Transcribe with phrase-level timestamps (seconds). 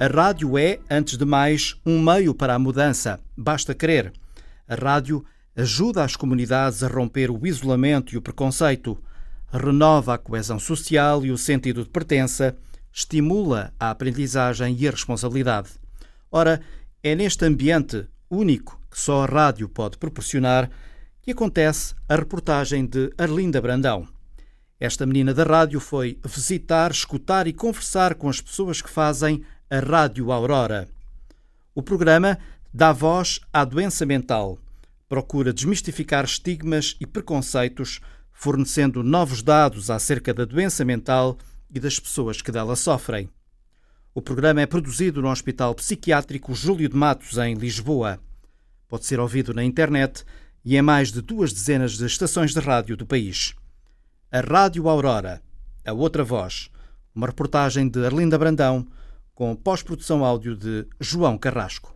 [0.00, 3.20] A rádio é, antes de mais, um meio para a mudança.
[3.36, 4.10] Basta querer.
[4.66, 5.22] A rádio
[5.54, 8.98] ajuda as comunidades a romper o isolamento e o preconceito,
[9.52, 12.56] renova a coesão social e o sentido de pertença,
[12.90, 15.68] estimula a aprendizagem e a responsabilidade.
[16.32, 16.62] Ora,
[17.02, 20.70] é neste ambiente único que só a rádio pode proporcionar
[21.20, 24.08] que acontece a reportagem de Arlinda Brandão.
[24.80, 29.78] Esta menina da rádio foi visitar, escutar e conversar com as pessoas que fazem a
[29.78, 30.88] Rádio Aurora.
[31.72, 32.36] O programa
[32.74, 34.58] dá voz à doença mental,
[35.08, 38.00] procura desmistificar estigmas e preconceitos,
[38.32, 41.38] fornecendo novos dados acerca da doença mental
[41.72, 43.30] e das pessoas que dela sofrem.
[44.12, 48.18] O programa é produzido no Hospital Psiquiátrico Júlio de Matos, em Lisboa.
[48.88, 50.24] Pode ser ouvido na internet
[50.64, 53.54] e em mais de duas dezenas de estações de rádio do país.
[54.32, 55.40] A Rádio Aurora,
[55.86, 56.70] a outra voz,
[57.14, 58.84] uma reportagem de Arlinda Brandão
[59.40, 61.94] com pós-produção áudio de João Carrasco.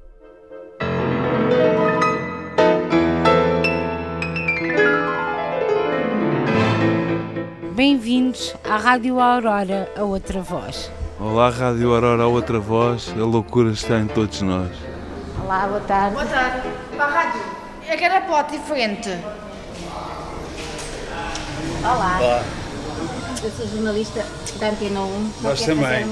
[7.77, 10.91] Bem-vindos à Rádio Aurora, a outra voz.
[11.20, 13.12] Olá, Rádio Aurora, a outra voz.
[13.14, 14.75] A loucura está em todos nós.
[15.42, 16.14] Olá, boa tarde.
[16.14, 16.69] Boa tarde.
[16.97, 17.42] Para a rádio.
[17.86, 19.11] É que era pote diferente.
[21.83, 22.19] Olá.
[22.23, 22.64] Olá.
[23.45, 24.25] Eu sou jornalista
[24.59, 25.31] da Antena 1.
[25.42, 26.06] Nós também.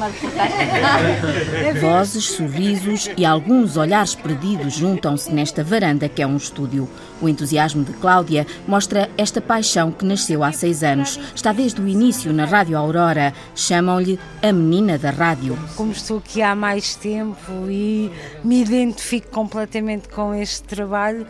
[1.80, 6.86] Vozes, sorrisos e alguns olhares perdidos juntam-se nesta varanda que é um estúdio.
[7.22, 11.18] O entusiasmo de Cláudia mostra esta paixão que nasceu há seis anos.
[11.34, 13.32] Está desde o início na Rádio Aurora.
[13.56, 15.58] Chamam-lhe a menina da rádio.
[15.74, 18.12] Como estou aqui há mais tempo e
[18.44, 21.26] me identifico completamente com este trabalho,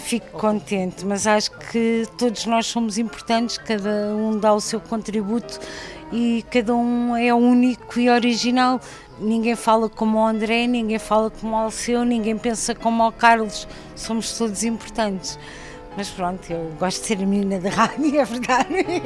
[0.00, 5.60] fico contente, mas acho que todos nós somos importantes, cada um dá o seu contributo
[6.12, 8.80] e cada um é único e original.
[9.20, 13.68] Ninguém fala como o André, ninguém fala como o Alceu, ninguém pensa como o Carlos,
[13.94, 15.38] somos todos importantes.
[15.96, 19.02] Mas pronto, eu gosto de ser a menina da rádio, é verdade.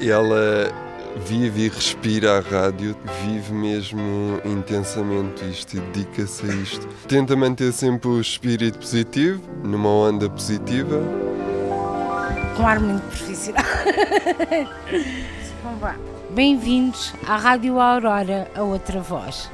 [0.00, 0.89] Ela
[1.26, 6.88] vive e respira a rádio, vive mesmo intensamente isto e dedica-se a isto.
[7.06, 11.00] Tenta manter sempre o espírito positivo, numa onda positiva.
[12.56, 13.64] Com ar muito profissional.
[16.30, 19.50] Bem-vindos à Rádio Aurora, a outra voz.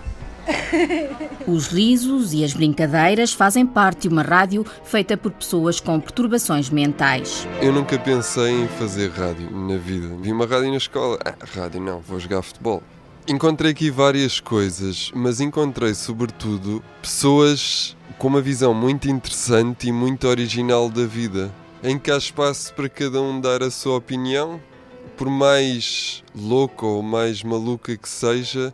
[1.46, 6.70] Os risos e as brincadeiras fazem parte de uma rádio feita por pessoas com perturbações
[6.70, 7.46] mentais.
[7.60, 10.16] Eu nunca pensei em fazer rádio na vida.
[10.20, 11.18] Vi uma rádio na escola.
[11.24, 12.82] Ah, rádio não, vou jogar futebol.
[13.28, 20.28] Encontrei aqui várias coisas, mas encontrei sobretudo pessoas com uma visão muito interessante e muito
[20.28, 21.52] original da vida,
[21.82, 24.60] em que há espaço para cada um dar a sua opinião,
[25.16, 28.72] por mais louca ou mais maluca que seja,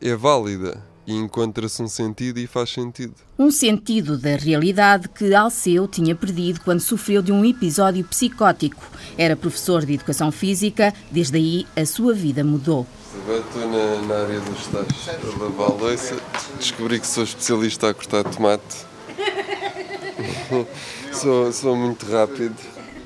[0.00, 3.14] é válida e encontra-se um sentido e faz sentido.
[3.38, 8.82] Um sentido da realidade que Alceu tinha perdido quando sofreu de um episódio psicótico.
[9.16, 12.86] Era professor de educação física, desde aí a sua vida mudou.
[13.28, 16.16] Estou na, na área dos tachos, a lavar a louça.
[16.58, 18.86] Descobri que sou especialista a cortar tomate.
[21.12, 22.56] sou, sou muito rápido.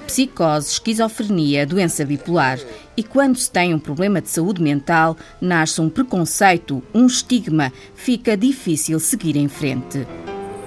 [0.07, 2.59] Psicose, esquizofrenia, doença bipolar.
[2.97, 8.37] E quando se tem um problema de saúde mental, nasce um preconceito, um estigma, fica
[8.37, 10.07] difícil seguir em frente.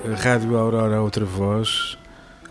[0.06, 1.98] A Rádio Aurora Outra Voz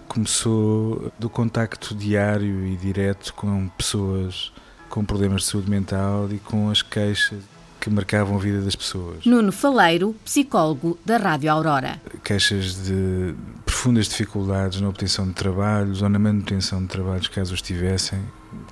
[0.09, 4.53] começou do contacto diário e direto com pessoas
[4.89, 7.41] com problemas de saúde mental e com as queixas
[7.81, 9.25] que marcavam a vida das pessoas.
[9.27, 12.01] Nuno Faleiro, psicólogo da Rádio Aurora.
[12.25, 17.61] Queixas de profundas dificuldades na obtenção de trabalhos ou na manutenção de trabalhos, caso os
[17.63, 18.19] tivessem,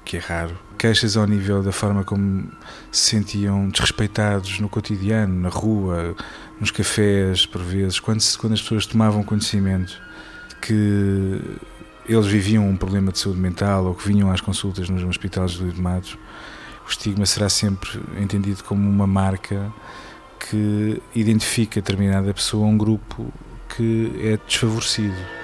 [0.04, 0.56] que é raro.
[0.78, 2.48] Queixas ao nível da forma como
[2.90, 6.14] se sentiam desrespeitados no cotidiano, na rua,
[6.60, 10.00] nos cafés, por vezes, quando, se, quando as pessoas tomavam conhecimento
[10.60, 11.40] que
[12.08, 15.80] eles viviam um problema de saúde mental ou que vinham às consultas nos hospitais de
[15.80, 16.18] Matos,
[16.86, 19.72] o estigma será sempre entendido como uma marca
[20.38, 23.32] que identifica determinada pessoa, um grupo
[23.74, 25.43] que é desfavorecido.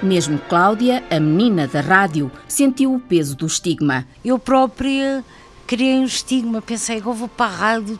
[0.00, 4.06] Mesmo Cláudia, a menina da rádio, sentiu o peso do estigma.
[4.24, 5.24] Eu própria
[5.66, 7.98] criei um estigma, pensei, agora vou para a rádio,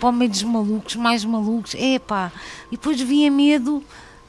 [0.00, 2.32] para o meio dos malucos, mais malucos, epá.
[2.66, 3.80] E depois vinha medo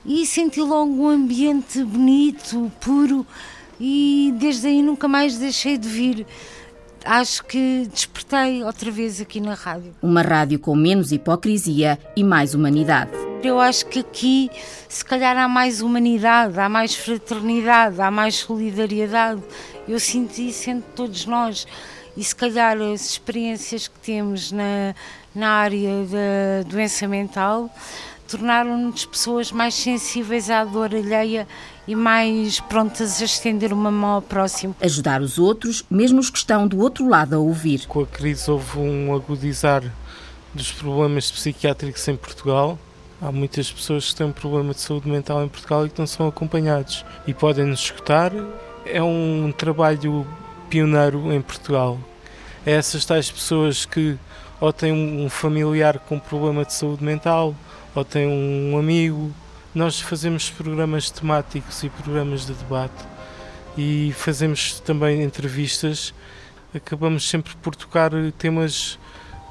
[0.05, 3.25] e senti logo um ambiente bonito, puro,
[3.79, 6.25] e desde aí nunca mais deixei de vir
[7.07, 9.95] acho que despertei outra vez aqui na rádio.
[10.01, 13.11] Uma rádio com menos hipocrisia e mais humanidade.
[13.43, 14.49] Eu acho que aqui,
[14.89, 19.41] se calhar, há mais humanidade, há mais fraternidade, há mais solidariedade.
[19.87, 21.65] Eu sinto isso entre todos nós.
[22.17, 24.95] e se calhar as experiências que temos na,
[25.33, 27.69] na área da doença mental
[28.27, 31.47] tornaram-nos pessoas mais sensíveis à dor alheia
[31.87, 34.75] e mais prontas a estender uma mão ao próximo.
[34.81, 37.85] Ajudar os outros, mesmo os que estão do outro lado a ouvir.
[37.87, 39.83] Com a crise houve um agudizar
[40.53, 42.77] dos problemas psiquiátricos em Portugal.
[43.21, 46.05] Há muitas pessoas que têm um problema de saúde mental em Portugal e que não
[46.05, 48.31] são acompanhados e podem nos escutar.
[48.85, 50.27] É um trabalho
[50.69, 51.97] pioneiro em Portugal.
[52.65, 54.17] É essas tais pessoas que
[54.59, 57.55] ou têm um familiar com problema de saúde mental
[57.95, 59.31] ou têm um amigo
[59.77, 63.05] nós fazemos programas temáticos e programas de debate
[63.77, 66.15] e fazemos também entrevistas.
[66.73, 68.09] Acabamos sempre por tocar
[68.39, 68.97] temas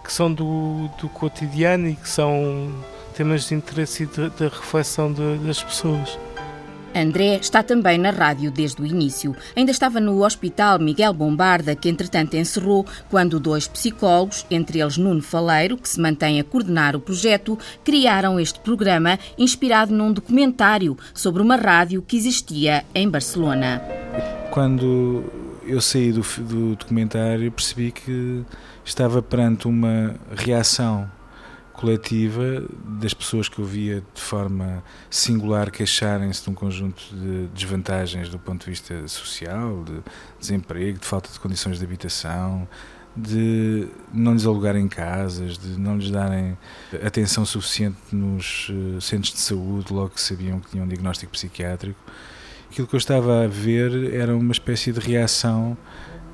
[0.02, 2.74] que são do, do cotidiano e que são
[3.14, 6.18] temas de interesse e da reflexão de, das pessoas.
[6.96, 9.36] André está também na rádio desde o início.
[9.54, 15.20] Ainda estava no Hospital Miguel Bombarda, que entretanto encerrou, quando dois psicólogos, entre eles Nuno
[15.20, 21.42] Faleiro, que se mantém a coordenar o projeto, criaram este programa inspirado num documentário sobre
[21.42, 23.82] uma rádio que existia em Barcelona.
[24.50, 25.24] Quando
[25.66, 28.42] eu saí do, do documentário, percebi que
[28.84, 31.10] estava perante uma reação
[31.76, 38.28] coletiva das pessoas que eu via de forma singular queixarem-se de um conjunto de desvantagens
[38.28, 40.00] do ponto de vista social, de
[40.40, 42.66] desemprego, de falta de condições de habitação,
[43.16, 46.56] de não lhes alugarem casas, de não lhes darem
[47.04, 51.98] atenção suficiente nos eh, centros de saúde, logo que sabiam que tinham um diagnóstico psiquiátrico.
[52.70, 55.78] Aquilo que eu estava a ver era uma espécie de reação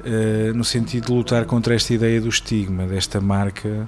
[0.00, 3.87] uh, no sentido de lutar contra esta ideia do estigma, desta marca.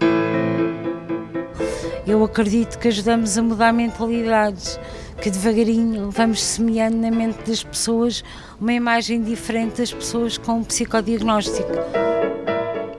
[2.15, 4.79] Eu acredito que ajudamos a mudar mentalidades,
[5.21, 8.23] que devagarinho vamos semeando na mente das pessoas
[8.61, 11.73] uma imagem diferente das pessoas com um psicodiagnóstico.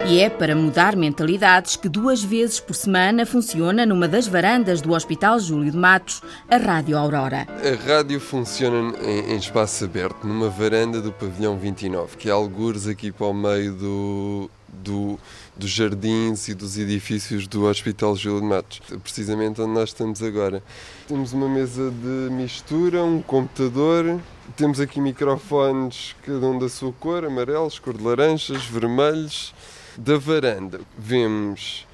[0.06, 4.92] E é para mudar mentalidades que duas vezes por semana funciona numa das varandas do
[4.92, 6.22] Hospital Júlio de Matos,
[6.52, 7.48] a Rádio Aurora.
[7.50, 12.86] A rádio funciona em, em espaço aberto, numa varanda do pavilhão 29, que é algures
[12.86, 14.52] aqui para o meio do,
[14.86, 15.20] do,
[15.58, 20.64] dos jardins e dos edifícios do Hospital Júlio de Matos, precisamente onde nós estamos agora.
[21.08, 24.22] Temos uma mesa de mistura, um computador,
[24.56, 29.54] temos aqui microfones, cada um da sua cor, amarelos, cor de laranjas, vermelhos.
[29.98, 31.88] Da varanda vemos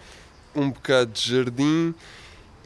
[0.56, 1.94] um bocado de jardim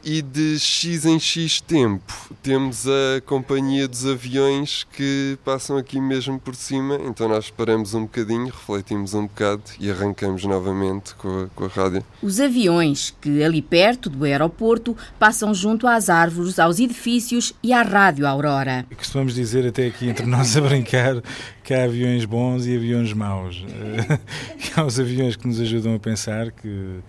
[0.06, 6.38] e de X em X tempo temos a companhia dos aviões que passam aqui mesmo
[6.38, 11.46] por cima, então nós paramos um bocadinho, refletimos um bocado e arrancamos novamente com a,
[11.48, 12.04] com a rádio.
[12.22, 17.82] Os aviões que ali perto do aeroporto passam junto às árvores, aos edifícios e à
[17.82, 18.86] Rádio Aurora.
[18.96, 21.20] Costumamos dizer até aqui entre nós a brincar
[21.64, 23.66] que há aviões bons e aviões maus.
[24.56, 27.00] que há os aviões que nos ajudam a pensar que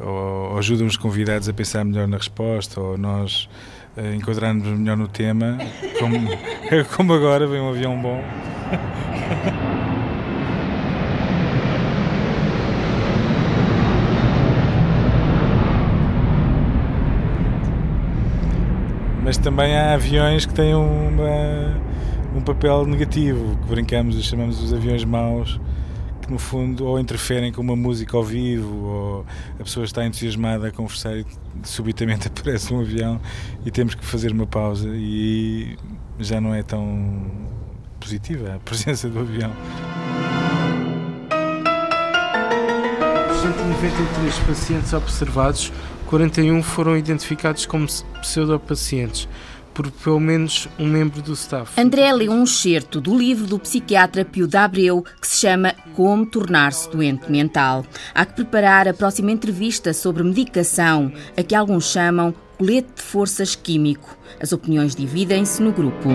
[0.00, 3.48] ou, ajudam os convidados a pensar melhor na resposta, ou nós
[3.96, 5.58] uh, enquadrarmos melhor no tema,
[5.98, 6.16] como,
[6.96, 8.22] como agora vem um avião bom.
[19.22, 21.80] Mas também há aviões que têm uma,
[22.34, 25.60] um papel negativo, que brincamos e chamamos os aviões maus,
[26.30, 29.26] no fundo, ou interferem com uma música ao vivo, ou
[29.58, 31.26] a pessoa está entusiasmada a conversar e
[31.64, 33.20] subitamente aparece um avião
[33.64, 35.76] e temos que fazer uma pausa e
[36.18, 37.30] já não é tão
[37.98, 39.52] positiva a presença do avião.
[43.42, 45.72] 193 pacientes observados,
[46.06, 47.86] 41 foram identificados como
[48.20, 49.28] pseudopacientes
[49.80, 51.80] por pelo menos um membro do staff.
[51.80, 56.26] André leu um excerto do livro do psiquiatra Pio da Abreu que se chama Como
[56.26, 57.86] Tornar-se Doente Mental.
[58.14, 63.54] Há que preparar a próxima entrevista sobre medicação, a que alguns chamam colete de forças
[63.54, 64.18] químico.
[64.38, 66.10] As opiniões dividem-se no grupo.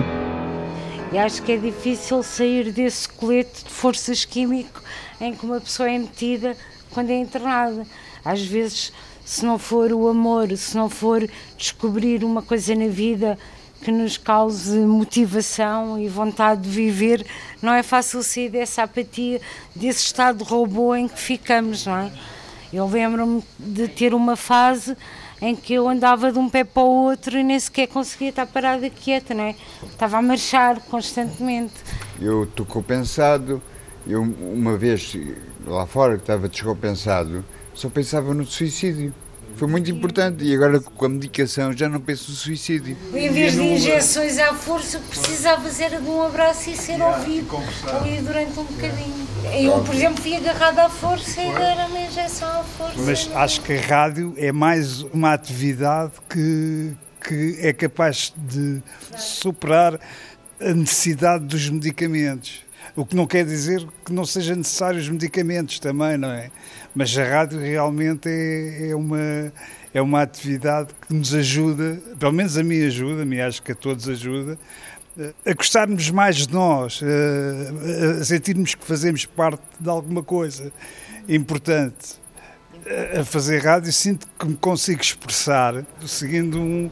[1.12, 4.80] E acho que é difícil sair desse colete de forças químico
[5.20, 6.56] em que uma pessoa é metida
[6.92, 7.84] quando é internada.
[8.24, 8.92] Às vezes
[9.26, 13.36] se não for o amor, se não for descobrir uma coisa na vida
[13.82, 17.24] que nos cause motivação e vontade de viver,
[17.62, 19.40] não é fácil sair dessa apatia,
[19.74, 22.12] desse estado de robô em que ficamos, não é?
[22.72, 24.96] Eu lembro-me de ter uma fase
[25.40, 28.46] em que eu andava de um pé para o outro e nem sequer conseguia estar
[28.46, 29.54] parada quieta, não é?
[29.82, 31.74] Estava a marchar constantemente.
[32.20, 33.62] Eu estou compensado,
[34.06, 35.16] eu uma vez
[35.66, 39.14] lá fora estava descompensado, só pensava no suicídio.
[39.56, 42.94] Foi muito importante e agora com a medicação já não penso no suicídio.
[43.14, 47.56] Em vez de injeções à força, precisava era de um abraço e ser ouvido
[47.88, 49.26] ali durante um bocadinho.
[49.58, 52.94] Eu, por exemplo, fui agarrada à força e deram uma injeção à força.
[52.98, 56.92] Mas acho que a rádio é mais uma atividade que,
[57.26, 58.82] que é capaz de
[59.16, 59.98] superar
[60.60, 62.65] a necessidade dos medicamentos.
[62.96, 66.50] O que não quer dizer que não sejam necessários medicamentos também, não é?
[66.94, 69.52] Mas a rádio realmente é, é, uma,
[69.92, 73.74] é uma atividade que nos ajuda, pelo menos a mim ajuda, me acho que a
[73.74, 74.58] todos ajuda,
[75.44, 80.72] a gostarmos mais de nós, a, a sentirmos que fazemos parte de alguma coisa
[81.28, 82.14] importante.
[83.18, 86.90] A fazer rádio sinto que me consigo expressar seguindo um,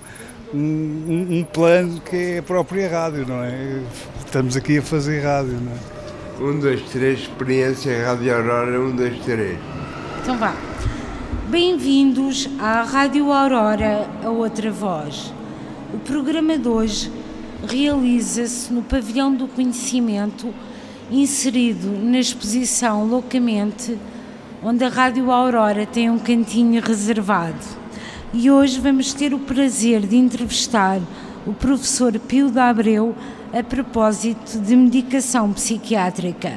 [0.52, 3.80] um, um, plano que é a própria rádio, não é?
[4.26, 5.93] Estamos aqui a fazer rádio, não é?
[6.40, 9.56] Um, dois, três, experiência Rádio Aurora, um, dois, três.
[10.20, 10.52] Então vá.
[11.48, 15.32] Bem-vindos à Rádio Aurora, a outra voz.
[15.94, 17.12] O programa de hoje
[17.68, 20.52] realiza-se no Pavilhão do Conhecimento,
[21.08, 23.96] inserido na exposição Loucamente,
[24.60, 27.64] onde a Rádio Aurora tem um cantinho reservado.
[28.32, 31.00] E hoje vamos ter o prazer de entrevistar
[31.46, 33.14] o professor Pio da Abreu
[33.54, 36.54] a propósito de medicação psiquiátrica.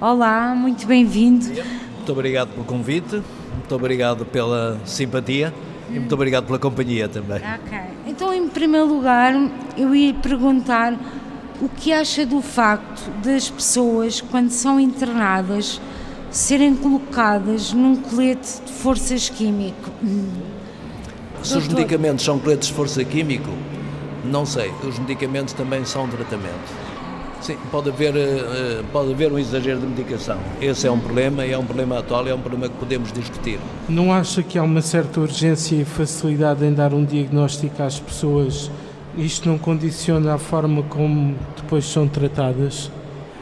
[0.00, 1.44] Olá, muito bem-vindo.
[1.96, 3.20] Muito obrigado pelo convite,
[3.52, 5.52] muito obrigado pela simpatia
[5.90, 7.38] e muito obrigado pela companhia também.
[7.38, 7.78] Ok.
[8.06, 9.34] Então, em primeiro lugar,
[9.76, 10.94] eu ia perguntar
[11.60, 15.80] o que acha do facto das pessoas, quando são internadas,
[16.30, 19.90] serem colocadas num colete de forças químico?
[21.42, 23.50] Se os medicamentos são coletes de força químico,
[24.24, 26.90] não sei, os medicamentos também são tratamento.
[27.40, 30.38] Sim, pode haver, uh, pode haver um exagero de medicação.
[30.60, 33.58] Esse é um problema é um problema atual é um problema que podemos discutir.
[33.88, 38.70] Não acha que há uma certa urgência e facilidade em dar um diagnóstico às pessoas?
[39.16, 42.90] Isto não condiciona a forma como depois são tratadas?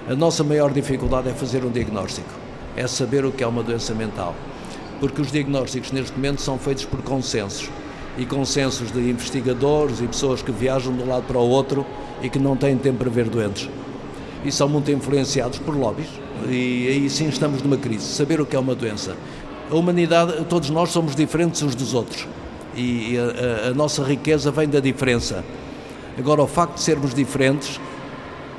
[0.09, 2.31] A nossa maior dificuldade é fazer um diagnóstico,
[2.77, 4.35] é saber o que é uma doença mental.
[5.01, 7.69] Porque os diagnósticos neste momento são feitos por consensos
[8.19, 11.87] e consensos de investigadores e pessoas que viajam de um lado para o outro
[12.21, 13.71] e que não têm tempo para ver doentes.
[14.45, 16.09] E são muito influenciados por lobbies
[16.49, 18.05] e aí sim estamos numa crise.
[18.05, 19.17] Saber o que é uma doença.
[19.71, 22.27] A humanidade, todos nós somos diferentes uns dos outros
[22.75, 25.45] e a, a, nossa riqueza vem da diferença.
[26.19, 27.81] Agora, o facto de sermos diferentes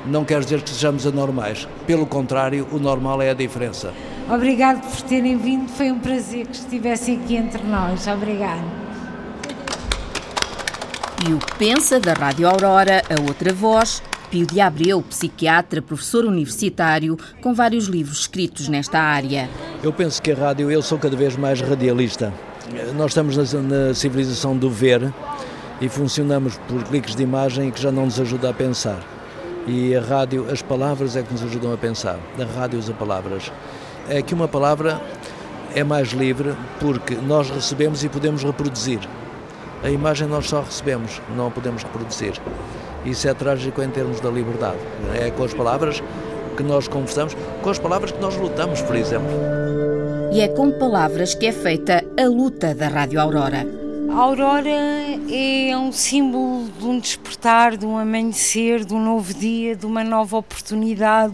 [0.06, 1.68] não quer dizer que sejamos anormais.
[1.86, 3.92] Pelo contrário, o normal é a diferença.
[4.32, 8.06] Obrigado por terem vindo, foi um prazer que estivessem aqui entre nós.
[8.06, 8.79] Obrigado.
[11.28, 17.18] E o Pensa da Rádio Aurora, a outra voz, Pio de Abreu, psiquiatra, professor universitário,
[17.42, 19.46] com vários livros escritos nesta área.
[19.82, 22.32] Eu penso que a rádio, eu sou cada vez mais radialista.
[22.96, 25.12] Nós estamos na, na civilização do ver
[25.78, 29.00] e funcionamos por cliques de imagem que já não nos ajuda a pensar.
[29.66, 32.18] E a rádio, as palavras é que nos ajudam a pensar.
[32.38, 33.52] Da rádio, as palavras.
[34.08, 34.98] É que uma palavra
[35.74, 39.00] é mais livre porque nós recebemos e podemos reproduzir.
[39.82, 42.34] A imagem nós só recebemos, não a podemos reproduzir.
[43.04, 44.78] Isso é trágico em termos da liberdade.
[45.14, 46.02] É com as palavras
[46.56, 49.30] que nós conversamos, com as palavras que nós lutamos, por exemplo.
[50.32, 53.66] E é com palavras que é feita a luta da Rádio Aurora.
[54.10, 59.74] A aurora é um símbolo de um despertar, de um amanhecer, de um novo dia,
[59.74, 61.32] de uma nova oportunidade,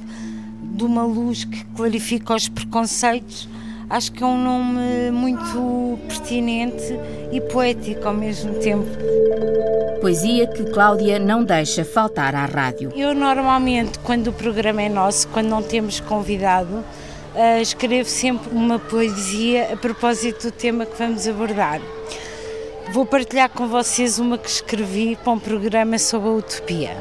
[0.63, 3.49] de uma luz que clarifica os preconceitos
[3.89, 6.99] acho que é um nome muito pertinente
[7.33, 8.87] e poético ao mesmo tempo.
[10.01, 12.93] Poesia que Cláudia não deixa faltar à rádio.
[12.95, 16.85] Eu normalmente, quando o programa é nosso, quando não temos convidado,
[17.35, 21.81] uh, escrevo sempre uma poesia a propósito do tema que vamos abordar.
[22.93, 26.97] Vou partilhar com vocês uma que escrevi para um programa sobre a utopia.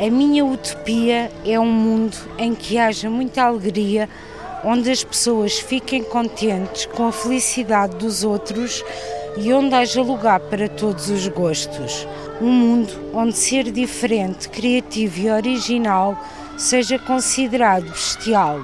[0.00, 4.08] A minha utopia é um mundo em que haja muita alegria,
[4.64, 8.82] onde as pessoas fiquem contentes com a felicidade dos outros
[9.36, 12.06] e onde haja lugar para todos os gostos.
[12.40, 16.18] Um mundo onde ser diferente, criativo e original
[16.56, 18.60] seja considerado bestial,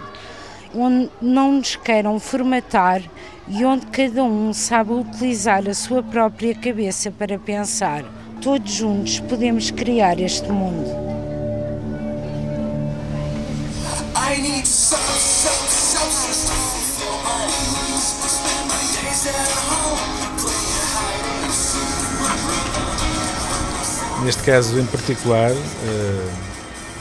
[0.75, 3.03] onde não nos queiram formatar
[3.49, 8.05] e onde cada um saiba utilizar a sua própria cabeça para pensar.
[8.41, 10.89] Todos juntos podemos criar este mundo.
[24.25, 26.31] Neste caso em particular, uh,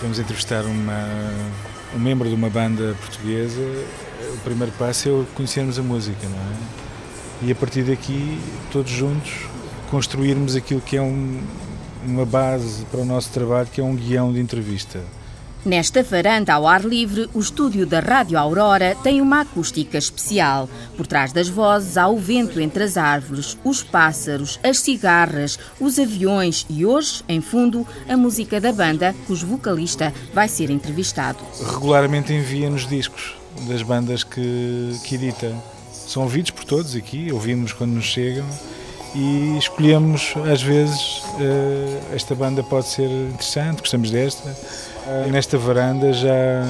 [0.01, 1.07] vamos entrevistar uma,
[1.95, 3.61] um membro de uma banda portuguesa.
[4.33, 7.47] O primeiro passo é conhecermos a música, não é?
[7.47, 8.37] E a partir daqui,
[8.69, 9.45] todos juntos,
[9.89, 11.41] construirmos aquilo que é um,
[12.05, 14.99] uma base para o nosso trabalho, que é um guião de entrevista
[15.65, 20.69] Nesta varanda ao ar livre, o estúdio da Rádio Aurora tem uma acústica especial.
[20.95, 25.99] Por trás das vozes há o vento entre as árvores, os pássaros, as cigarras, os
[25.99, 31.39] aviões e hoje, em fundo, a música da banda, cujo vocalista vai ser entrevistado.
[31.73, 33.35] Regularmente envia-nos discos
[33.67, 35.53] das bandas que, que edita.
[35.91, 38.45] São ouvidos por todos aqui, ouvimos quando nos chegam
[39.13, 44.55] e escolhemos, às vezes, eh, esta banda pode ser interessante, gostamos desta
[45.31, 46.63] Nesta varanda já,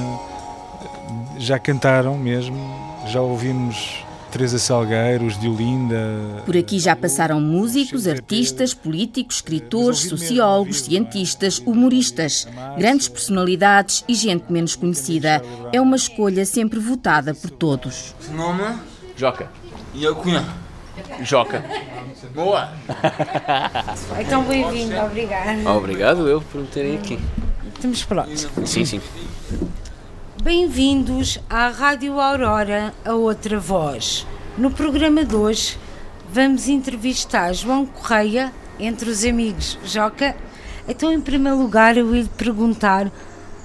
[1.38, 2.56] já cantaram mesmo,
[3.06, 6.42] já ouvimos Teresa Salgueiros, de Olinda.
[6.46, 12.46] Por aqui já passaram músicos, artistas, políticos, escritores, sociólogos, cientistas, humoristas,
[12.78, 15.42] grandes personalidades e gente menos conhecida.
[15.72, 18.14] É uma escolha sempre votada por todos.
[18.30, 18.78] Nome?
[19.16, 19.50] Joca.
[19.92, 20.44] E a cunha?
[21.22, 21.64] Joca.
[22.34, 22.70] Boa!
[24.20, 25.66] Então bem-vindo, obrigado.
[25.66, 27.18] Obrigado eu por me terem aqui.
[27.80, 28.46] Estamos prontos.
[28.66, 29.00] Sim, sim.
[30.42, 34.26] Bem-vindos à Rádio Aurora, a outra voz.
[34.58, 35.78] No programa de hoje
[36.30, 40.36] vamos entrevistar João Correia, entre os amigos Joca.
[40.86, 43.10] Então, em primeiro lugar, eu ia lhe perguntar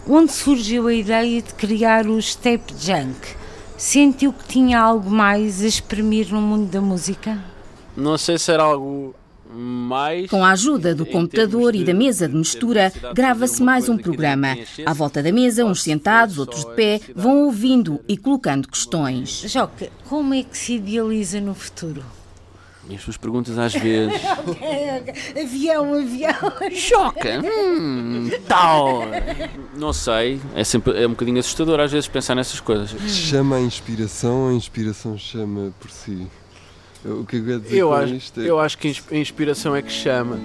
[0.07, 3.35] onde surgiu a ideia de criar o Step Junk?
[3.75, 7.37] Sentiu que tinha algo mais a exprimir no mundo da música?
[7.97, 9.13] Não sei se era algo.
[10.29, 14.57] Com a ajuda do computador e da mesa de mistura, grava-se mais um programa.
[14.85, 19.43] À volta da mesa, uns sentados, outros de pé, vão ouvindo e colocando questões.
[19.47, 22.03] Joca, como é que se idealiza no futuro?
[22.93, 24.21] As suas perguntas às vezes.
[25.41, 26.71] Avião, avião.
[26.71, 27.41] Choca!
[27.75, 29.01] Hum, tal!
[29.75, 32.91] Não sei, é, sempre, é um bocadinho assustador às vezes pensar nessas coisas.
[33.09, 36.27] Chama a inspiração ou a inspiração chama por si?
[37.05, 38.49] O que eu dizer eu acho, isto é...
[38.49, 40.39] Eu acho que a inspiração é que chama.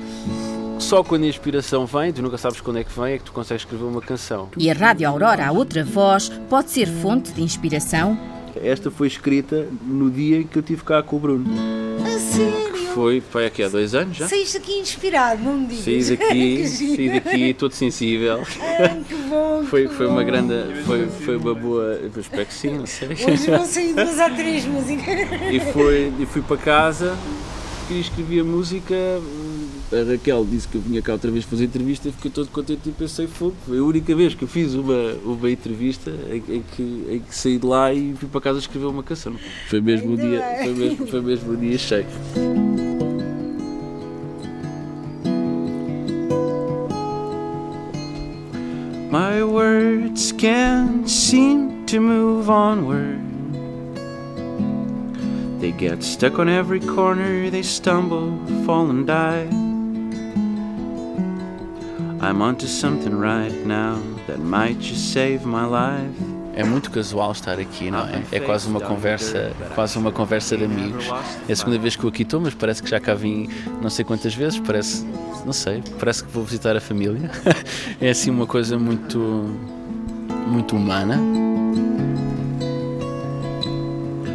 [0.78, 3.32] Só quando a inspiração vem, tu nunca sabes quando é que vem, é que tu
[3.32, 4.48] consegues escrever uma canção.
[4.56, 8.18] E a Rádio Aurora, a outra voz, pode ser fonte de inspiração?
[8.56, 11.46] Esta foi escrita no dia em que eu tive cá com o Bruno.
[12.04, 12.69] A sério?
[12.94, 14.28] Foi, foi aqui há dois anos já.
[14.28, 15.84] Saíste aqui inspirado, não me digas.
[15.84, 18.42] Saí daqui, saí daqui todo sensível.
[18.60, 19.64] Ai, que bom.
[19.64, 20.12] Foi, que foi bom.
[20.12, 23.08] uma grande, foi, foi uma boa, eu espero que sim, não sei.
[23.08, 25.16] Hoje vou sair duas ou três músicas.
[25.50, 27.16] E, foi, e fui para casa
[27.90, 28.94] e escrevi a música.
[29.92, 32.88] A Raquel disse que eu vinha cá outra vez fazer entrevista e fiquei todo contente
[32.88, 36.62] e pensei, fogo, foi a única vez que eu fiz uma, uma entrevista em, em,
[36.62, 39.34] que, em que saí de lá e fui para casa escrever uma canção.
[39.68, 42.06] Foi mesmo, o dia, foi mesmo, foi mesmo o dia cheio.
[49.50, 53.20] Words can't seem to move onward.
[55.60, 59.48] They get stuck on every corner, they stumble, fall and die.
[62.24, 66.39] I'm onto something right now that might just save my life.
[66.54, 68.22] É muito casual estar aqui, não é?
[68.32, 71.06] É quase uma conversa, quase uma conversa de amigos.
[71.48, 73.48] É a segunda vez que eu aqui estou, mas parece que já cá vim
[73.80, 75.06] não sei quantas vezes, parece,
[75.46, 77.30] não sei, parece que vou visitar a família.
[78.00, 79.18] É assim uma coisa muito
[80.46, 81.20] muito humana.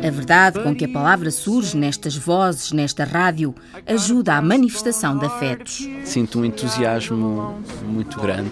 [0.05, 3.55] A verdade com que a palavra surge nestas vozes, nesta rádio,
[3.87, 5.87] ajuda à manifestação de afetos.
[6.03, 8.51] Sinto um entusiasmo muito grande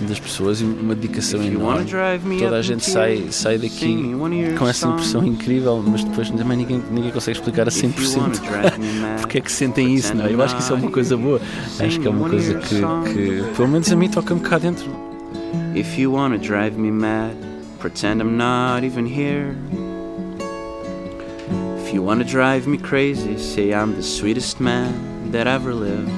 [0.00, 1.90] das pessoas e uma dedicação enorme.
[2.38, 4.14] Toda a gente sai, sai daqui
[4.58, 8.40] com essa impressão incrível, mas depois também ninguém, ninguém consegue explicar a 100%
[9.20, 10.32] porque é que sentem isso, não é?
[10.32, 11.40] Eu acho que isso é uma coisa boa.
[11.78, 14.90] Acho que é uma coisa que, que pelo menos a mim toca-me cá dentro.
[15.74, 17.36] If you wanna drive me mad,
[17.78, 19.54] pretend I'm not even here.
[21.78, 26.10] If you wanna drive me crazy, say I'm the sweetest man that ever lived.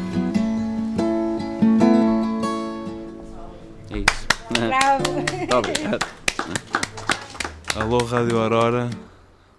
[5.49, 5.67] Bravo.
[5.71, 6.07] Obrigado.
[7.75, 8.91] Alô, Rádio Aurora,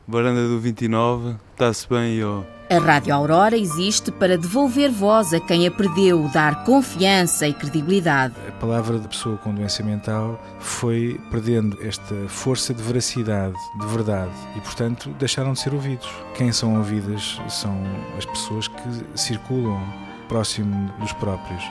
[0.07, 2.43] Varanda do 29, está-se bem, ó.
[2.69, 8.35] A Rádio Aurora existe para devolver voz a quem a perdeu, dar confiança e credibilidade.
[8.47, 14.31] A palavra da pessoa com doença mental foi perdendo esta força de veracidade, de verdade,
[14.55, 16.07] e portanto deixaram de ser ouvidos.
[16.35, 17.81] Quem são ouvidas são
[18.15, 19.81] as pessoas que circulam
[20.27, 21.63] próximo dos próprios.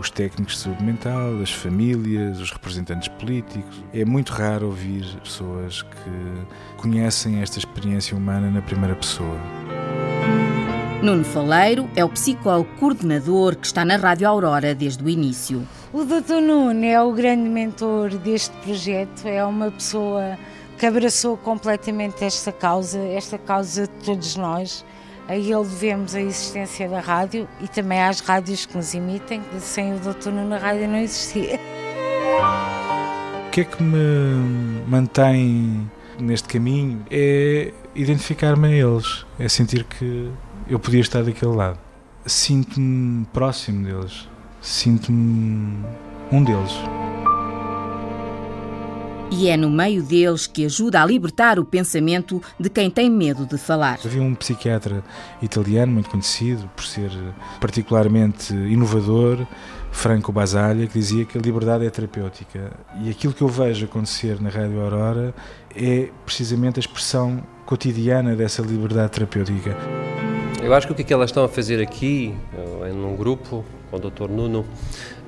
[0.00, 3.84] Os técnicos de saúde mental, as famílias, os representantes políticos.
[3.92, 9.36] É muito raro ouvir pessoas que conhecem esta experiência humana na primeira pessoa.
[11.02, 15.68] Nuno Faleiro é o psicólogo coordenador que está na Rádio Aurora desde o início.
[15.92, 16.40] O Dr.
[16.40, 20.38] Nuno é o grande mentor deste projeto, é uma pessoa
[20.78, 24.82] que abraçou completamente esta causa, esta causa de todos nós.
[25.30, 29.40] A ele devemos a existência da rádio e também às rádios que nos emitem.
[29.60, 30.30] Sem o Dr.
[30.30, 31.56] Nuno, a rádio não existia.
[33.52, 35.88] que é que me mantém
[36.18, 40.32] neste caminho é identificar-me a eles, é sentir que
[40.68, 41.78] eu podia estar daquele lado.
[42.26, 44.28] Sinto-me próximo deles,
[44.60, 45.86] sinto-me
[46.32, 46.99] um deles.
[49.32, 53.46] E é no meio deles que ajuda a libertar o pensamento de quem tem medo
[53.46, 53.98] de falar.
[54.04, 55.04] Havia um psiquiatra
[55.40, 57.10] italiano muito conhecido por ser
[57.60, 59.46] particularmente inovador,
[59.92, 62.72] Franco Basaglia, que dizia que a liberdade é terapêutica.
[63.02, 65.32] E aquilo que eu vejo acontecer na Rádio Aurora
[65.76, 69.76] é precisamente a expressão cotidiana dessa liberdade terapêutica.
[70.60, 74.00] Eu acho que o que elas estão a fazer aqui, eh, num grupo, com o
[74.00, 74.28] Dr.
[74.28, 74.66] Nuno,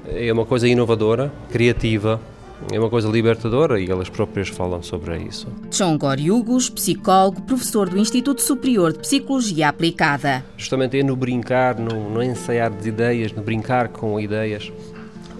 [0.06, 2.20] é uma coisa inovadora, criativa,
[2.70, 5.48] é uma coisa libertadora e elas próprias falam sobre isso.
[5.70, 10.44] John Goriugos, psicólogo, professor do Instituto Superior de Psicologia Aplicada.
[10.56, 14.72] Justamente é no brincar, no, no ensaiar de ideias, no brincar com ideias,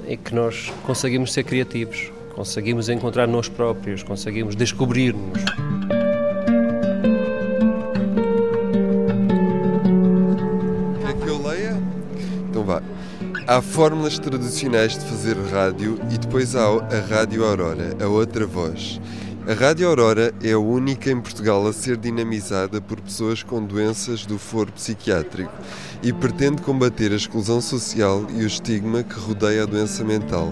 [0.06, 5.42] é que nós conseguimos ser criativos, conseguimos encontrar nós próprios, conseguimos descobrir-nos.
[13.44, 19.00] Há fórmulas tradicionais de fazer rádio e depois há a Rádio Aurora, a outra voz.
[19.48, 24.24] A Rádio Aurora é a única em Portugal a ser dinamizada por pessoas com doenças
[24.24, 25.52] do foro psiquiátrico
[26.04, 30.48] e pretende combater a exclusão social e o estigma que rodeia a doença mental.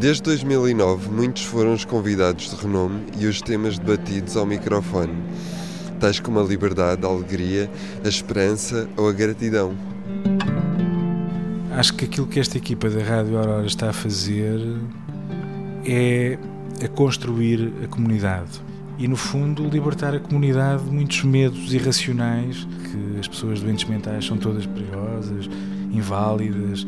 [0.00, 5.14] Desde 2009, muitos foram os convidados de renome e os temas debatidos ao microfone,
[6.00, 7.70] tais como a liberdade, a alegria,
[8.04, 9.87] a esperança ou a gratidão.
[11.78, 14.58] Acho que aquilo que esta equipa da Rádio Aurora está a fazer
[15.86, 16.36] é
[16.84, 18.60] a construir a comunidade
[18.98, 24.26] e, no fundo, libertar a comunidade de muitos medos irracionais que as pessoas doentes mentais
[24.26, 25.48] são todas perigosas,
[25.92, 26.84] inválidas.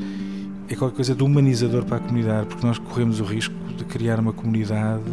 [0.69, 4.19] É qualquer coisa de humanizador para a comunidade, porque nós corremos o risco de criar
[4.19, 5.05] uma comunidade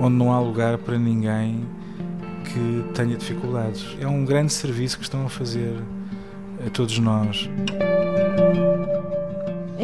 [0.00, 1.64] onde não há lugar para ninguém
[2.44, 3.96] que tenha dificuldades.
[4.00, 5.74] É um grande serviço que estão a fazer
[6.64, 7.50] a todos nós.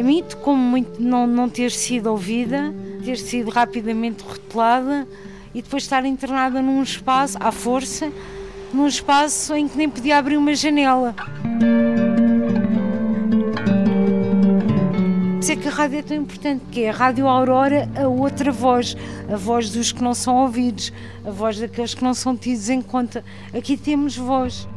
[0.01, 2.73] A mim tocou muito não, não ter sido ouvida,
[3.05, 5.07] ter sido rapidamente rotulada
[5.53, 8.11] e depois estar internada num espaço, à força,
[8.73, 11.13] num espaço em que nem podia abrir uma janela.
[15.33, 18.07] Por isso é que a rádio é tão importante, que é a Rádio Aurora, a
[18.07, 18.97] outra voz,
[19.31, 20.91] a voz dos que não são ouvidos,
[21.23, 23.23] a voz daqueles que não são tidos em conta.
[23.53, 24.67] Aqui temos voz.